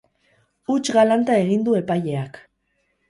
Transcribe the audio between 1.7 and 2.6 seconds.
epaileak.